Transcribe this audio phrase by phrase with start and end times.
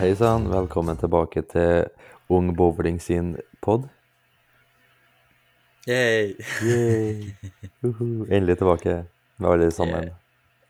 [0.00, 1.90] Hei sann, velkommen tilbake til
[2.32, 3.82] Ung Bowling sin pod.
[5.84, 6.30] Yay!
[6.64, 7.34] Yay.
[7.84, 8.24] Uhu.
[8.24, 8.94] Endelig tilbake
[9.36, 10.06] med alle sammen.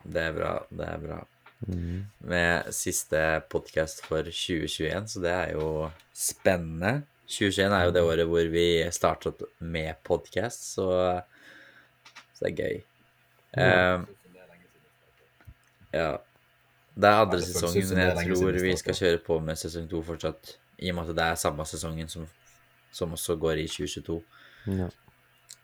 [0.02, 1.19] Det er bra, det er bra.
[1.61, 2.01] Mm.
[2.32, 3.20] Med siste
[3.55, 5.69] podkast for 2021, så det er jo
[6.10, 7.05] spennende.
[7.30, 10.88] 2021 er jo det året hvor vi startet med podkast, så,
[12.34, 12.83] så det er gøy.
[13.62, 14.02] Eh,
[15.95, 16.10] ja.
[17.00, 20.56] Det er andre sesongen, men jeg tror vi skal kjøre på med sesong to fortsatt.
[20.80, 22.26] I og med at det er samme sesongen som,
[22.92, 24.18] som også går i 2022.
[24.80, 24.88] Ja.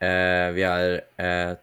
[0.06, 1.54] Eh, vi har eh,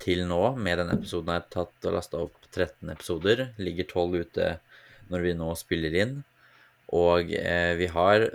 [0.00, 3.44] til nå, med denne episoden, har jeg tatt og lasta opp 13 episoder.
[3.62, 4.50] Ligger 12 ute
[5.10, 6.16] når vi nå spiller inn.
[6.96, 8.26] Og eh, vi har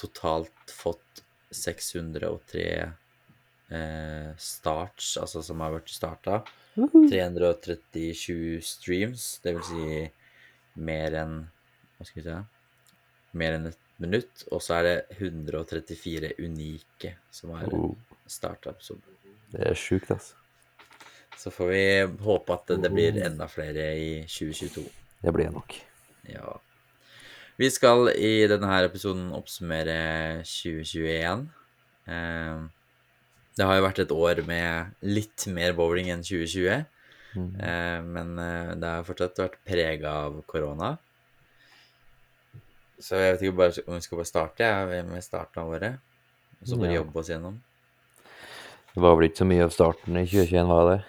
[0.00, 6.42] totalt fått 603 eh, starts, altså som har vært starta.
[6.78, 9.84] 337 streams, det vil si
[10.88, 11.36] mer enn
[11.98, 12.36] Hva skal vi si?
[13.38, 14.44] Mer enn et minutt.
[14.54, 17.96] Og så er det 134 unike som har Oh,
[18.30, 19.02] starta episoden.
[19.52, 20.34] det er sjukt, altså.
[21.38, 21.82] Så får vi
[22.24, 24.82] håpe at det blir enda flere i 2022.
[25.22, 25.74] Det blir det nok.
[26.30, 26.56] Ja.
[27.58, 31.48] Vi skal i denne her episoden oppsummere 2021.
[32.06, 32.58] Eh,
[33.58, 36.84] Det har jo vært et år med litt mer bowling enn 2020.
[37.34, 37.48] Mm.
[37.60, 40.92] Eh, Men eh, det har fortsatt vært prega av korona.
[42.98, 45.98] Så jeg vet ikke bare om vi skal bare starte jeg, med starten av året.
[46.62, 47.00] Og så bare Ja.
[47.02, 47.60] jobbe oss gjennom.
[48.94, 51.04] Det var vel ikke så mye av starten i 2021, var det?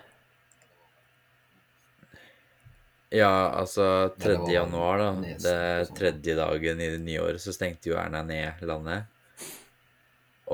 [3.10, 4.36] Ja, altså 3.
[4.54, 5.08] januar, da.
[5.22, 5.96] Det sånn.
[5.98, 9.08] tredje dagen i det nye året, så stengte jo Erna ned landet.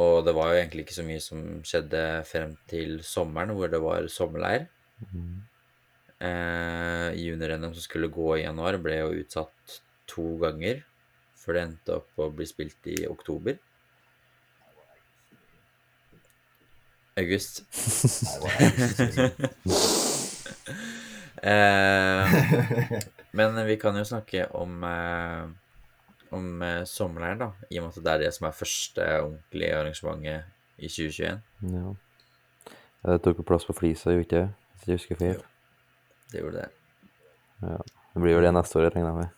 [0.01, 3.79] Og det var jo egentlig ikke så mye som skjedde frem til sommeren, hvor det
[3.83, 4.67] var sommerleir.
[5.11, 5.37] Mm.
[6.19, 9.79] Eh, Junior-NM som skulle gå i januar, ble jo utsatt
[10.11, 10.83] to ganger.
[11.39, 13.55] For det endte opp å bli spilt i oktober.
[17.15, 17.63] August.
[21.45, 22.29] Eh,
[23.31, 25.43] men vi kan jo snakke om eh,
[26.31, 27.51] om eh, sommerleiren, da.
[27.69, 30.43] I og med at det er det som er første ordentlige arrangementet
[30.77, 31.41] i 2021.
[31.75, 31.93] Ja.
[33.05, 34.47] Det tok jo plass på Flisa, gjorde ikke det?
[34.79, 35.43] Hvis jeg husker feil.
[36.31, 36.69] Det gjorde det.
[37.61, 37.77] Ja.
[38.15, 39.29] Det blir jo det neste år, regner jeg med.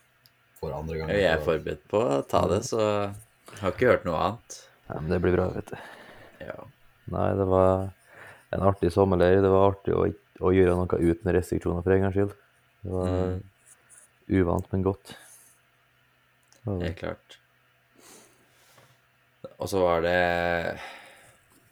[0.59, 1.09] for andre gang.
[1.14, 4.56] Jeg er forberedt på å ta det, så jeg har ikke hørt noe annet.
[4.88, 5.78] Ja, men det blir bra, vet du.
[6.48, 6.56] Ja.
[7.14, 7.90] Nei, det var
[8.56, 9.42] en artig sommerleir.
[9.44, 10.08] Det var artig å,
[10.42, 12.34] å gjøre noe uten restriksjoner for en gangs skyld.
[12.88, 13.44] Det var Mm.
[14.40, 15.14] uvant, men godt.
[16.67, 16.81] Var.
[16.83, 17.38] Helt klart.
[19.57, 20.79] Og så var det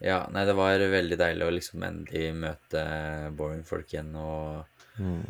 [0.06, 2.81] Ja, nei, det var veldig deilig å liksom endelig møte
[3.38, 4.66] boring-folk igjen, og
[5.00, 5.25] Mm.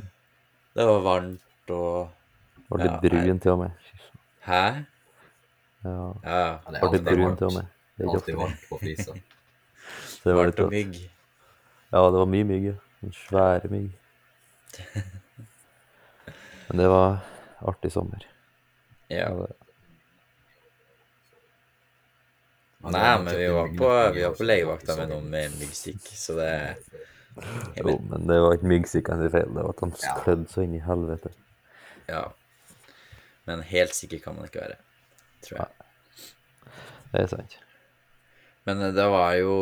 [0.75, 2.09] det var varmt og
[2.69, 3.71] Var litt Ja, brun til og med.
[4.45, 4.85] Hæ?
[5.85, 7.37] Ja, Ja, Ja, det er litt alltid brun varmt.
[7.37, 7.65] til og med.
[7.97, 9.13] Det er Alltid varmt på flisa.
[10.23, 10.95] Det var varmt litt og mygg.
[11.93, 12.65] Ja, det var mye mygg.
[13.03, 13.91] En Svære mygg.
[16.69, 17.19] Men det var
[17.61, 18.25] artig sommer.
[19.15, 19.29] Ja.
[22.85, 26.51] Nei, men vi var på, vi var på legevakta med noen med myggstikk, så det
[27.79, 29.49] Jo, men det var ikke myggstikkene sin feil.
[29.55, 30.13] Det var at de Ja.
[30.23, 31.31] klødde så inn i helvete.
[32.07, 32.23] Ja.
[33.45, 34.77] Men helt sikker kan man ikke være,
[35.43, 35.67] tror jeg.
[37.11, 37.57] Det er sant.
[38.65, 39.57] Men eh, det var jo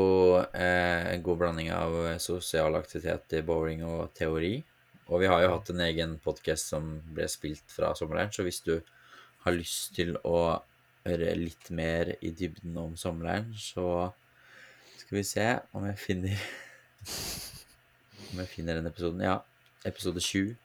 [0.53, 4.63] eh, en god blanding av eh, sosial aktivitet i bowling og teori.
[5.07, 8.61] Og vi har jo hatt en egen podkast som ble spilt fra sommerleiren, så hvis
[8.63, 8.77] du
[9.43, 10.61] har lyst til å
[11.03, 14.11] høre litt mer i dybden om sommerleiren, så
[14.99, 16.37] skal vi se om jeg finner
[18.33, 19.19] Om jeg finner den episoden.
[19.21, 19.35] Ja,
[19.85, 20.55] episode 7.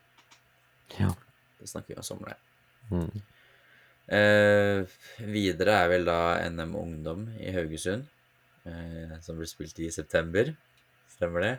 [0.97, 1.11] Ja.
[1.59, 2.39] Da snakker vi om sommerleir.
[2.89, 3.19] Mm.
[4.09, 4.95] Eh,
[5.29, 8.07] videre er vel da NM Ungdom i Haugesund,
[8.65, 10.55] eh, som ble spilt i september.
[11.13, 11.53] Stemmer det?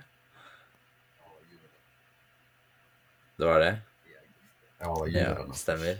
[3.37, 3.75] Det var det?
[4.79, 5.97] Ja, Ja, stemmer.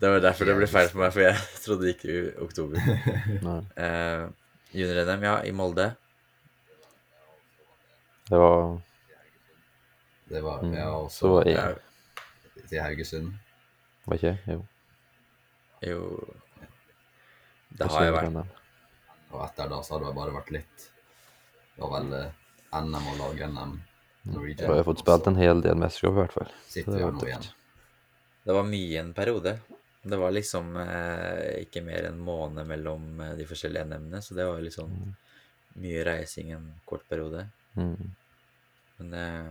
[0.00, 2.78] Det var derfor det ble feil for meg, for jeg trodde det gikk i oktober.
[3.46, 3.58] Nei.
[3.76, 4.28] Eh,
[4.72, 5.88] Junior-NM, ja, i Molde.
[8.30, 8.80] Det var
[10.30, 10.74] Det var Mm.
[10.74, 13.32] ja, også også var jeg Ja, til Haugesund.
[14.06, 14.38] Var ikke?
[14.46, 14.64] Jo.
[15.82, 16.34] jo
[17.78, 18.46] Det har jeg vært
[19.32, 20.86] Og etter da så hadde det bare vært litt
[21.76, 22.30] Det var vel eh,
[22.80, 23.74] NM og lag-NM.
[24.24, 26.50] Så har jeg fått spilt en hel del mesterskap, i hvert fall.
[26.68, 27.46] Sitter det var nå igjen.
[28.44, 29.54] Det var mye en periode.
[30.02, 34.36] Det var liksom eh, ikke mer enn en måned mellom eh, de forskjellige NM-ene, så
[34.36, 34.94] det var liksom
[35.80, 37.46] mye reising en kort periode.
[37.76, 38.14] Mm.
[39.00, 39.50] Men eh,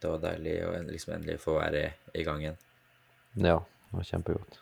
[0.00, 1.84] det var deilig å liksom endelig få være
[2.16, 2.58] i gang igjen.
[3.36, 4.60] Ja, det var kjempegodt.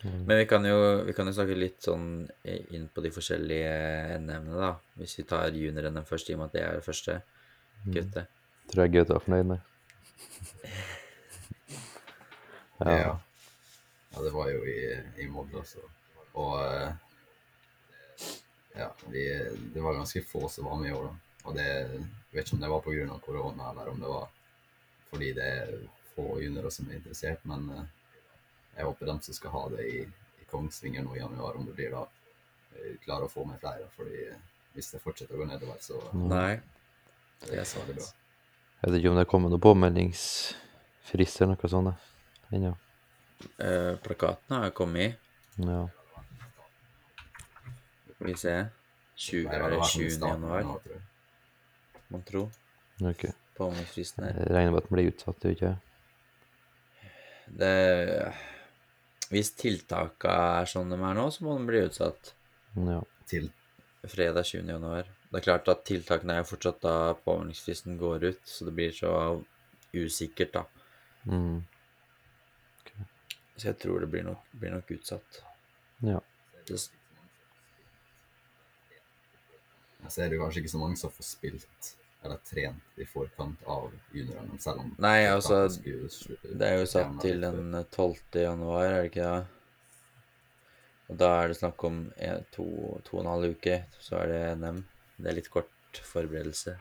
[0.00, 3.74] Men vi kan, jo, vi kan jo snakke litt sånn inn på de forskjellige
[4.22, 4.70] NM-ene, da.
[4.96, 7.18] Hvis vi tar junior-NM først, i og med at det er det første
[7.84, 8.26] kuttet.
[8.70, 9.66] Tror jeg Gaute var fornøyd med.
[12.80, 12.92] Ja.
[12.96, 14.20] ja.
[14.24, 14.78] det var jo i,
[15.20, 15.82] i Molde, altså.
[16.40, 16.94] Og eh,
[18.72, 19.24] ja, vi,
[19.74, 21.34] det var ganske få som var med i år, da.
[21.44, 21.66] Og det
[22.30, 23.18] jeg vet ikke om det var pga.
[23.24, 24.28] korona, eller om det var
[25.10, 25.70] fordi det er
[26.14, 27.86] få juniorer som er interessert, men eh,
[28.76, 30.02] jeg håper de som skal ha det i,
[30.40, 32.04] i Kongsvinger nå i januar, om det blir da,
[32.76, 33.88] eh, klarer å få med flere.
[33.96, 34.28] fordi
[34.72, 36.60] hvis det fortsetter å gå nedover, så Nei.
[37.46, 38.04] Det er så bra.
[38.80, 42.72] Jeg vet ikke om det kommer noen påmeldingsfrist eller noe sånt ennå.
[43.60, 45.16] Eh, plakatene har kommet.
[45.58, 45.64] i.
[45.66, 45.82] Ja.
[48.14, 48.54] Skal vi se
[49.16, 50.28] 20, Nei, det er var det i hvert fall 20.
[50.28, 50.62] januar,
[52.10, 52.26] må jeg.
[52.30, 52.42] tro?
[53.10, 53.22] Ok.
[53.60, 54.40] Påmeldingsfristen her.
[54.40, 55.78] Jeg regner med at den blir utsatt, gjør ikke jeg?
[57.60, 58.34] Det
[59.30, 62.32] Hvis tiltakene er sånn de er nå, så må de bli utsatt.
[62.76, 63.00] Ja.
[63.30, 63.50] Til
[64.08, 64.66] Fredag 20.
[64.72, 65.04] januar.
[65.30, 66.94] Det er klart at tiltakene er jo fortsatt da
[67.24, 69.12] påmeldingsfristen går ut, så det blir så
[69.94, 70.64] usikkert, da.
[71.30, 71.60] Mm.
[73.56, 75.42] Så jeg tror det blir nok, blir nok utsatt.
[76.02, 76.18] Ja.
[76.66, 76.80] Det,
[80.00, 81.94] Jeg ser det jo kanskje ikke så mange som får spilt
[82.24, 87.40] eller trent i forkant av juniorene, selv om Nei, altså, det er jo satt til
[87.44, 88.16] den 12.
[88.42, 89.44] januar, er det ikke det?
[91.10, 92.66] Og da er det snakk om en, to,
[93.06, 94.82] to og en halv uke, så er det NM.
[95.20, 96.76] Det er litt kort forberedelse.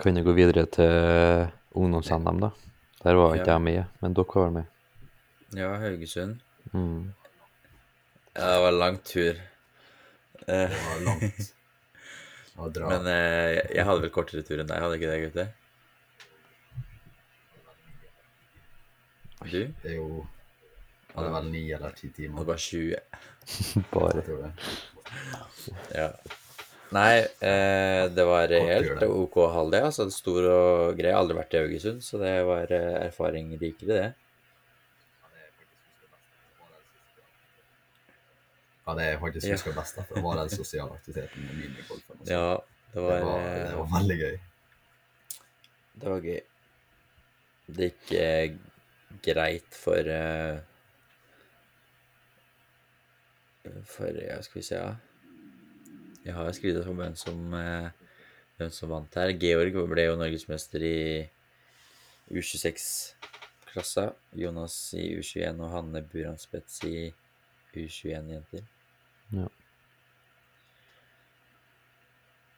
[0.00, 2.50] Kan jo gå videre til ungdoms-NM, da.
[3.04, 3.58] Der var ikke Ja.
[3.58, 4.64] jeg med, men dere var med.
[5.54, 6.40] Ja, Haugesund.
[6.72, 7.12] Mm.
[8.36, 9.34] Ja, det var en lang tur.
[10.48, 11.52] Eh, Det var langt
[12.74, 12.88] dra.
[12.88, 15.48] men eh, jeg hadde vel kortere tur enn deg, hadde ikke det, gutter?
[19.44, 19.60] Du?
[19.82, 20.26] Det er jo
[21.14, 22.96] hadde var ni eller ti Det var 20.
[23.92, 24.24] Bare.
[24.26, 24.52] Det.
[25.94, 26.08] Ja.
[26.94, 29.06] Nei, eh, det var helt det.
[29.08, 29.80] OK halv, det.
[29.88, 31.10] Altså, stor og grei.
[31.14, 34.12] Aldri vært i Haugesund, så det var eh, erfaring rikere, det.
[38.84, 39.72] Ja, det er faktisk Ja.
[39.80, 42.18] best, at det var den sosiale aktiviteten med minigolfen.
[42.20, 42.30] også.
[42.32, 42.58] Ja,
[42.92, 44.38] det det, var, eh, det var veldig gøy.
[46.02, 46.40] Det var gøy.
[47.78, 48.56] Det gikk eh,
[49.24, 50.58] greit for eh,
[53.64, 54.94] For ja, skal vi se ja.
[56.24, 58.04] Jeg har skrevet om hvem som eh,
[58.58, 59.32] hvem som vant her.
[59.40, 60.98] Georg ble jo norgesmester i
[62.32, 64.10] U26-klassa.
[64.38, 66.96] Jonas i U21 og Hanne Buranspets i
[67.74, 68.64] U21-jenter.
[69.34, 69.48] Ja.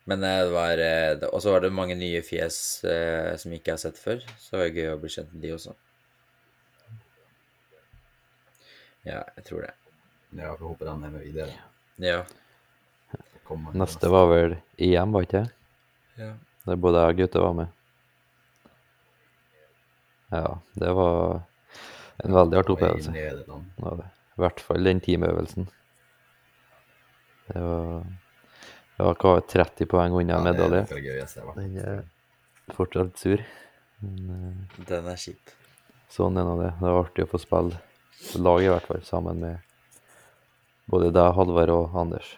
[0.06, 3.72] Men eh, det var eh, Og så var det mange nye fjes eh, som ikke
[3.72, 4.22] jeg har sett før.
[4.38, 5.74] Så det var gøy å bli kjent med de også.
[9.06, 9.74] Ja, jeg tror det.
[10.32, 11.52] Ja, jeg håper den er med videre.
[12.02, 12.22] Ja.
[13.46, 15.50] Kommer- Neste var vel EM, var ikke det?
[16.18, 16.32] ja.
[16.66, 17.68] Der både jeg og Gaute var med.
[20.32, 21.42] Ja, det var
[22.24, 23.12] en veldig artig opplevelse.
[23.12, 24.06] Det.
[24.36, 25.68] I hvert fall den teamøvelsen.
[27.46, 28.02] Det var
[28.96, 30.86] Det var ikke 30 poeng unna Ja, medalje.
[30.88, 32.02] jeg Den er
[32.74, 33.38] fortsatt sur.
[34.00, 34.30] Men
[34.78, 35.50] eh, Den er kjip.
[36.10, 36.72] sånn er nå det.
[36.80, 37.78] Det var artig å få spille
[38.42, 39.58] lag, i hvert fall, sammen med
[40.90, 42.32] både deg, Halvard og Anders.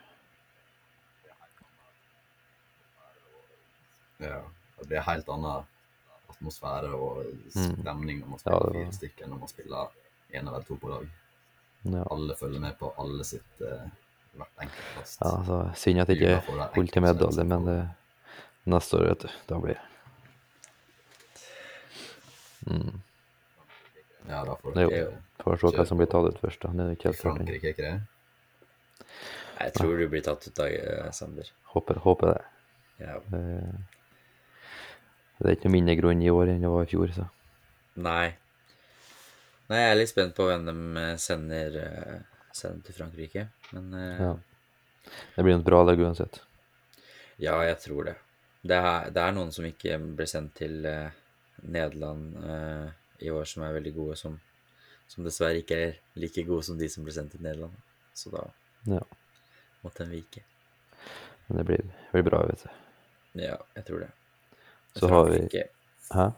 [4.19, 4.40] Ja,
[4.78, 5.67] det blir helt annen
[6.33, 7.23] atmosfære og
[7.55, 9.97] stemning når man spiller Ja, fire stykker enn når man spiller
[10.35, 11.07] én eller to på lag.
[11.87, 12.02] Ja.
[12.11, 13.87] Alle følger med på alle sitt uh,
[14.35, 15.21] hvert enkelt kast.
[15.21, 16.40] Ja, altså, Synd at det ikke
[16.75, 17.78] holdt til medalje, men det,
[18.69, 19.81] neste år, vet du, da blir.
[22.69, 23.00] Mm.
[24.28, 26.62] Ja, da får Jo, dere får se hva som blir tatt ut først.
[26.62, 26.75] da.
[26.75, 27.21] Det er ikke helt.
[27.23, 28.18] Frankrike, ikke det?
[29.59, 31.51] Jeg tror du blir tatt ut av eh, Sander.
[31.75, 32.43] Håper, håper det.
[33.03, 33.17] Ja.
[33.33, 33.47] det.
[35.39, 37.27] Det er ikke noe mindre grunn i år enn det var i fjor, så.
[38.03, 38.35] Nei.
[39.69, 43.49] Nei, jeg er litt spent på hvem de eh, sender, eh, sender til Frankrike.
[43.75, 44.37] Men eh, Ja.
[45.09, 46.41] Det blir et bra lag uansett.
[47.41, 48.17] Ja, jeg tror det.
[48.61, 51.15] Det er, det er noen som ikke ble sendt til uh,
[51.63, 52.91] Nederland uh,
[53.23, 54.35] i år, som er veldig gode, som,
[55.09, 57.79] som dessverre ikke er like gode som de som ble sendt til Nederland.
[58.13, 58.43] Så da
[58.87, 59.01] Ja.
[59.83, 60.43] måtte en vike.
[61.47, 61.83] Men det blir,
[62.13, 62.69] blir bra, vet du.
[63.43, 64.11] Ja, jeg tror det.
[64.97, 65.65] Så har vi-
[66.15, 66.31] Hæ?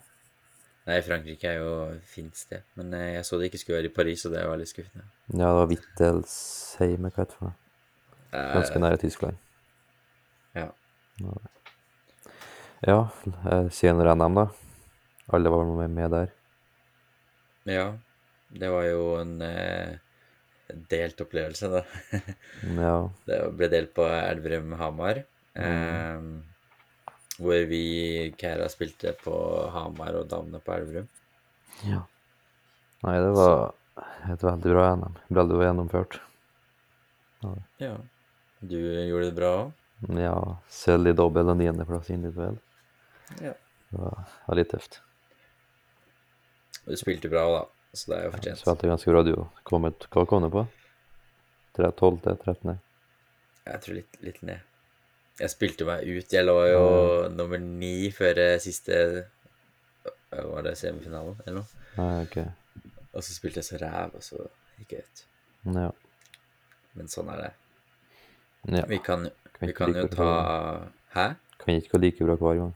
[0.86, 2.62] Nei, Frankrike er jo et fint sted.
[2.74, 5.04] Men eh, jeg så det ikke skulle være i Paris, og det var litt skuffende.
[5.28, 7.54] Ja, det var Wittelsheim, hva heter det for noe?
[8.32, 9.36] Eh, Ganske nære Tyskland.
[10.54, 10.68] Ja.
[12.86, 12.98] Ja,
[13.50, 14.46] eh, senere NM, da.
[15.32, 16.30] Alle var med, med der.
[17.64, 17.92] ja.
[18.52, 19.98] Det var jo en eh,
[20.90, 21.82] delt opplevelse, da.
[22.84, 22.94] Ja.
[23.26, 25.22] Det ble delt på Elverum-Hamar.
[25.54, 26.22] Eh,
[27.40, 27.82] hvor vi
[28.38, 29.34] Kæra spilte på
[29.74, 31.08] Hamar og damene på Elverum.
[31.88, 32.02] ja.
[33.00, 33.70] Nei, det var
[34.28, 35.14] et veldig bra NM.
[35.32, 36.18] Veldig gjennomført.
[37.80, 37.94] Ja.
[38.60, 39.70] Du gjorde det bra òg?
[40.20, 40.34] Ja,
[40.68, 42.58] Selv i dobbel og niendeplass individuell.
[43.40, 43.54] Ja.
[43.88, 45.00] Det var, var litt tøft.
[46.84, 47.79] Du spilte bra òg, da.
[47.92, 48.60] Så det er jo fortjent.
[48.62, 49.34] Spilte ganske bra, du
[49.66, 50.66] Kommet, Hva kom du på?
[51.74, 52.20] 12.
[52.22, 52.76] 13.?
[53.66, 54.60] Jeg tror litt, litt ned.
[55.40, 56.32] Jeg spilte meg ut.
[56.32, 56.82] Jeg lå jo
[57.32, 58.96] nummer ni før siste
[60.30, 61.84] Var det semifinalen, eller noe?
[61.96, 62.36] Nei, ok.
[63.16, 64.44] Og så spilte jeg så ræv, og så
[64.78, 65.22] gikk jeg ut.
[65.74, 65.88] Ja.
[66.98, 67.50] Men sånn er det.
[68.76, 68.84] ja.
[68.90, 70.28] Vi kan, Kan vi kan like jo ta.
[71.16, 71.26] Hæ?
[71.58, 72.70] Kan ikke gå like bra hver gang.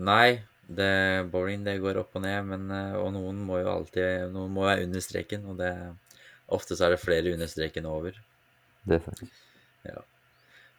[0.00, 4.30] Nei, det bowling det går opp og ned, men eh, Og noen må jo alltid
[4.34, 5.72] Noen må være under streken, og det
[6.50, 8.16] Ofte så er det flere under streken over.
[8.86, 9.28] Det er
[9.94, 10.00] Ja.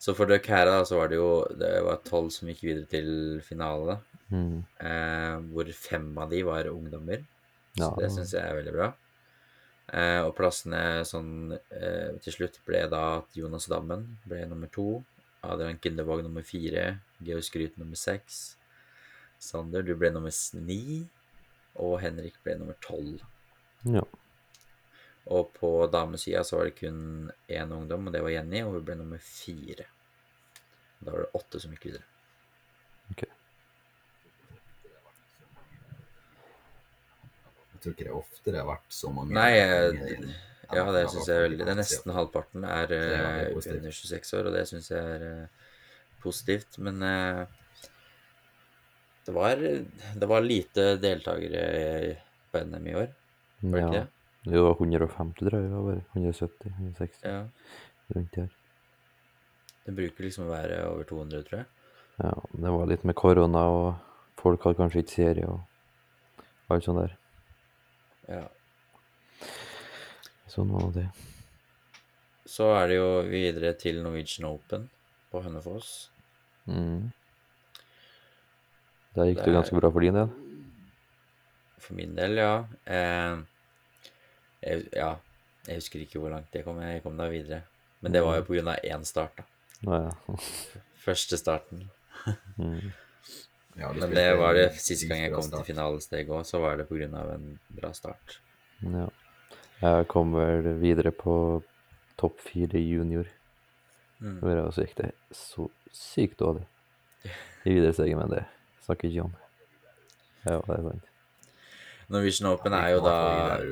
[0.01, 2.87] Så for Duck Hæra da, så var det jo Det var tolv som gikk videre
[2.89, 3.99] til finale,
[4.31, 4.63] Mm.
[4.79, 7.19] eh, hvor fem av de var ungdommer.
[7.75, 8.93] Så Ja, det syns jeg er veldig bra.
[9.91, 15.03] Eh, og plassene sånn eh, til slutt ble da at Jonas Dammen ble nummer to.
[15.43, 16.99] Adrian Kindervåg nummer fire.
[17.21, 18.55] Georg Skryt nummer seks.
[19.41, 21.01] Sander, du ble nummer ni.
[21.81, 23.23] Og Henrik ble nummer tolv.
[23.87, 24.03] ja.
[25.31, 28.85] Og på damesida så var det kun én ungdom, og det var Jenny, og hun
[28.85, 29.85] ble nummer fire.
[30.99, 32.07] Da var det åtte som gikk videre.
[33.13, 33.21] Ok.
[37.71, 40.25] Jeg tror ikke det er ofte det har vært så mange Nei, eh,
[40.71, 44.35] ja, det syns jeg er veldig Det er nesten halvparten er er eh, under 26
[44.37, 45.71] år, og det syns jeg er eh,
[46.21, 46.77] positivt.
[46.77, 47.41] Men eh,
[49.25, 52.17] det var Det var lite deltakere
[52.51, 53.07] på NM i år,
[53.61, 54.07] var det ikke det?
[54.43, 55.69] Det var 150, tror jeg.
[55.69, 57.43] Var bare 170, 160 Ja.
[58.15, 58.49] rundt her.
[59.85, 61.67] Det bruker liksom å være over 200, tror jeg.
[62.21, 63.95] Ja, det var litt med korona, og
[64.41, 65.61] folk hadde kanskje ikke serie og
[66.69, 67.15] alt sånt der.
[68.29, 68.47] Ja.
[70.51, 71.07] Sånn var nå det.
[72.45, 74.89] Så er det jo videre til Norwegian Open
[75.31, 76.09] på Hønefoss.
[76.67, 77.11] Mm.
[79.15, 80.29] Der gikk Det det ganske bra for din del.
[81.81, 82.53] For min del, ja.
[82.85, 83.41] Eh,
[84.61, 85.15] jeg, ja.
[85.67, 86.79] Jeg husker ikke hvor langt jeg kom.
[86.81, 87.61] Jeg kom da videre.
[88.01, 89.47] Men det var jo på grunn av én start, da.
[89.85, 90.37] Nå, ja.
[91.05, 91.89] Første starten.
[92.57, 92.91] Mm.
[93.79, 96.87] Ja, Men det var det siste gang jeg kom til finalesteg òg, så var det
[96.91, 98.39] av en bra start.
[98.81, 99.09] ja.
[99.81, 101.63] Jeg kom vel videre på
[102.17, 103.25] topp fire junior.
[104.19, 104.37] Mm.
[104.43, 106.67] Og så gikk det så sykt dårlig
[107.65, 108.43] i videre steget, men det
[108.85, 109.37] snakker ikke om.
[110.45, 111.07] Ja, det er sant.
[112.11, 113.15] Norwegian Open er jo da,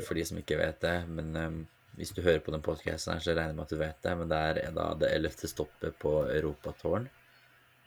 [0.07, 1.57] for de som ikke vet det Men um,
[1.99, 4.11] hvis du hører på den podkasten her, så regner jeg med at du vet det.
[4.15, 7.09] Men det er da det ellevte stoppet på Europatårn.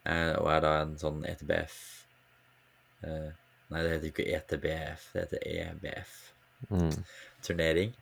[0.05, 1.77] Eh, og er da en sånn ETBF
[3.07, 3.29] eh,
[3.71, 6.17] Nei, det heter ikke ETBF, det heter EBF.
[6.69, 6.97] Mm.
[7.47, 7.95] Turnering.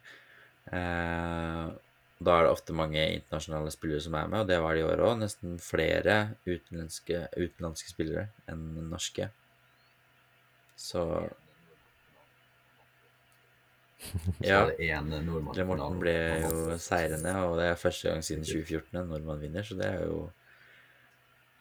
[0.75, 1.67] Eh,
[2.21, 4.89] da er det ofte mange internasjonale spillere som er med, og det var det i
[4.89, 5.15] år òg.
[5.23, 9.31] Nesten flere utenlandske, utenlandske spillere enn norske.
[10.77, 11.05] Så
[14.45, 14.67] Ja.
[14.77, 19.65] det Morten ble jo seirende, og det er første gang siden 2014 en nordmann vinner,
[19.65, 20.29] så det er jo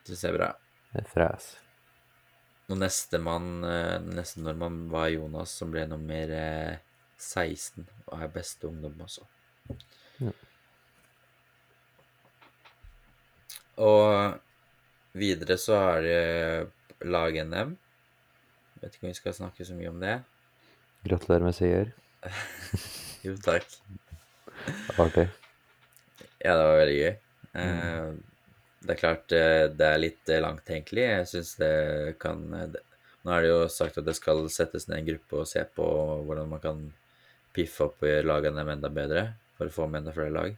[0.07, 0.45] Syns jeg er bra.
[0.89, 1.47] Det er fres.
[2.71, 6.79] Og nestemann, eh, neste nordmann var Jonas, som ble nummer eh,
[7.19, 9.27] 16, og er beste ungdom også.
[10.23, 10.31] Ja.
[13.79, 17.77] Og videre så er det lag-NM.
[18.79, 20.19] Vet ikke om vi skal snakke så mye om det.
[21.07, 21.93] Gratulerer med seier.
[23.19, 23.65] Jo, takk.
[24.95, 25.25] Artig.
[26.39, 27.15] Ja, det var veldig gøy.
[27.49, 28.19] Mm.
[28.85, 31.03] det er klart eh, det er litt eh, langt, egentlig.
[31.03, 31.73] Jeg syns det
[32.21, 32.77] kan eh,
[33.27, 35.85] Nå er det jo sagt at det skal settes ned en gruppe og se på
[36.23, 36.79] hvordan man kan
[37.51, 39.25] piffe opp lagene enda bedre
[39.57, 40.53] for å få med enda flere lag.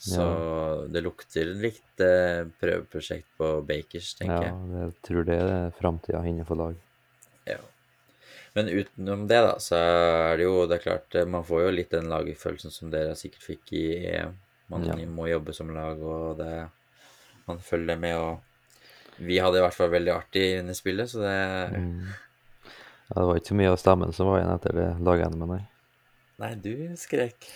[0.00, 4.54] Så det lukter litt eh, prøveprosjekt på Bakers, Ja, tenker jeg.
[4.82, 6.74] jeg tror det er framtida innenfor lag.
[7.48, 7.58] Ja.
[8.54, 11.70] Men utenom det, da, så er det jo det er klart eh, Man får jo
[11.74, 13.82] litt den lagfølelsen som dere sikkert fikk i
[14.14, 14.32] EM.
[14.70, 14.94] Man Ja.
[15.06, 16.68] må jobbe som lag, og det
[17.48, 18.38] Man følger med, og
[19.18, 21.38] Vi hadde i hvert fall veldig artig under spillet, så det
[21.78, 22.06] Mm.
[23.08, 25.62] Ja, det var ikke så mye av stemmen som var igjen etter det lag-NM-et, nei.
[26.38, 27.48] Nei, du skrek.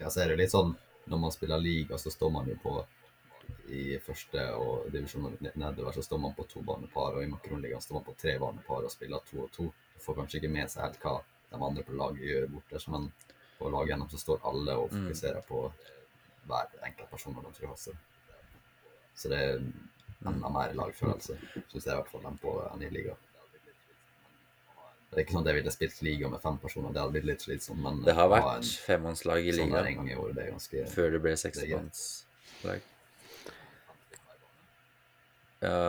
[0.00, 0.74] Ja, så er det litt sånn
[1.08, 2.74] når man spiller liga, så står man jo på
[3.72, 7.98] i første og divisjon nedover så står man på to barnepar, og i Makronligaen står
[7.98, 9.68] man på tre barnepar og spiller to og to.
[9.96, 11.18] Du får kanskje ikke med seg helt hva
[11.50, 13.08] de andre på laget gjør borte, men
[13.58, 15.62] på laget gjennom så står alle og fokuserer på
[16.48, 18.02] hver enkelt person de tror har.
[19.18, 19.64] Så det er
[20.28, 21.36] enda mer lagfølelse,
[21.68, 23.16] syns jeg i hvert fall, enn på en ny liga.
[25.08, 27.28] Det er ikke sånn at jeg ville spilt liga med fem personer, det hadde blitt
[27.30, 30.44] litt slitsomt, men Det har vært en femmannslag i sånn en gang i året, det
[30.44, 32.88] er ganske før det ble Det seksmannslag.
[35.64, 35.80] Ja,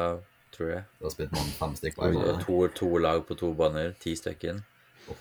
[0.55, 0.85] tror jeg.
[1.03, 2.39] Da spilte man fem stykker en gang.
[2.45, 4.63] to, to lag på to baner, ti stykker.
[5.11, 5.19] Oh.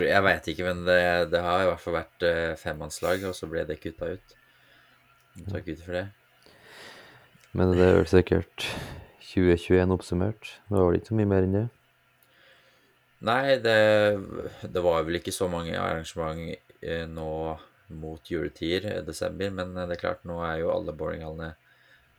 [0.00, 0.98] jeg veit ikke, men det,
[1.36, 4.36] det har i hvert fall vært eh, femmannslag, og så ble det kutta ut.
[5.52, 6.06] Takk ut for det.
[7.54, 8.66] Men det er vel sikkert
[9.20, 10.56] 2021 oppsummert.
[10.66, 11.66] Det var vel ikke så mye mer enn det.
[13.24, 13.78] Nei, det,
[14.62, 16.40] det var vel ikke så mange arrangement
[16.80, 17.30] eh, nå
[17.94, 21.54] mot juletider i desember, men eh, det er klart, nå er jo alle bowlinghallene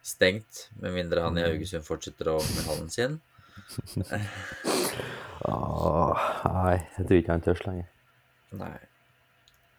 [0.06, 3.20] stengt, med mindre han i Haugesund fortsetter å åpne hallen sin.
[5.50, 6.25] Åh,
[6.60, 7.94] nei, jeg tror ikke han tør lenger.
[8.56, 8.78] Nei.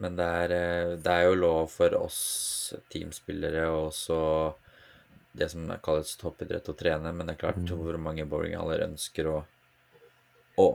[0.03, 2.21] Men det er, eh, det er jo lov for oss
[2.93, 4.21] teamspillere og også
[5.37, 9.39] det som kalles toppidrett å trene, men det er klart hvor mange bowlinghaller ønsker å
[10.57, 10.67] å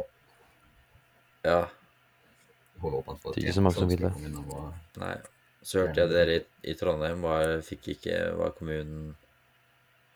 [1.48, 1.62] Ja,
[2.82, 4.12] Holde åpent for Det er ikke så mange som vil det.
[5.02, 5.16] nei.
[5.62, 9.12] Så hørte jeg dere i, i Trondheim var, fikk ikke var kommunen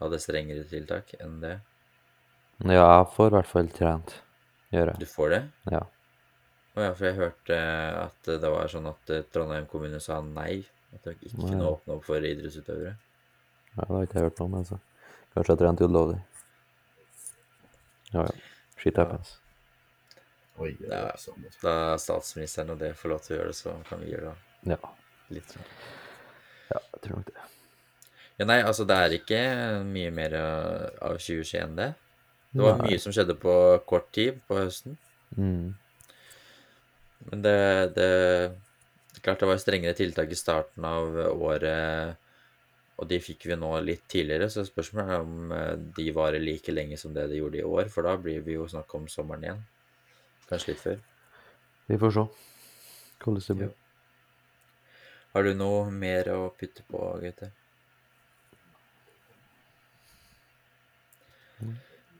[0.01, 1.59] hadde strengere tiltak enn det.
[2.65, 4.15] Ja, jeg får i hvert fall trent.
[4.73, 4.95] Gjøre.
[4.97, 5.41] Du får det?
[5.75, 5.83] Ja.
[6.75, 7.59] Å ja, for jeg hørte
[8.01, 10.63] at det var sånn at eh, Trondheim kommune sa nei.
[10.95, 11.51] At de ikke Nei.
[11.53, 12.95] kunne åpne opp for idrettsutøvere.
[13.75, 13.85] ja.
[13.85, 14.81] Det har ikke jeg hørt noe om, altså.
[15.35, 16.19] Kanskje jeg trente ulovlig.
[18.13, 18.35] Ja, ja.
[18.81, 19.37] Shit happens.
[20.57, 21.07] Oi, det Ja.
[21.11, 21.43] er sånn.
[21.61, 24.31] Da statsministeren og det får lov til å gjøre det, så kan vi gjøre
[24.63, 24.77] det Ja.
[25.29, 25.65] litt sånn.
[26.71, 27.41] ja, jeg tror nok det.
[28.39, 31.93] Ja, nei, altså det er ikke mye mer uh, av 2021, det.
[32.53, 32.89] Det var Nei.
[32.89, 34.97] mye som skjedde på kort tid på høsten.
[35.37, 35.75] Mm.
[37.31, 38.09] Men det, det
[39.23, 42.15] Klart det var strengere tiltak i starten av året,
[42.99, 46.71] og de fikk vi nå litt tidligere, så spørsmålet er om eh, de varer like
[46.71, 49.43] lenge som det de gjorde i år, for da blir vi jo snakk om sommeren
[49.47, 49.63] igjen.
[50.49, 50.97] Kanskje litt før.
[51.89, 52.23] Vi får se
[53.25, 53.69] hvordan det blir.
[53.69, 53.73] Ja.
[55.35, 57.47] Har du noe mer å putte på, Gaute?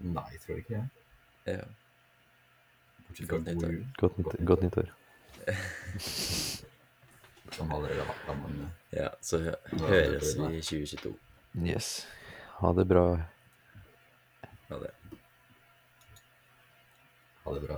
[0.06, 0.88] Nei, jeg tror ikke jeg.
[1.46, 1.66] Ja.
[3.06, 3.72] Godt god nyttår.
[4.02, 4.88] Godt, nytt, godt nyttår.
[7.56, 8.52] Som allerede har vært sammen.
[8.66, 9.52] eh, ja, så hø
[9.86, 11.12] høres vi i 2022.
[11.64, 11.88] Yes.
[12.60, 13.06] Ha det bra.
[14.70, 14.92] Ha det.
[17.46, 17.78] ha det bra.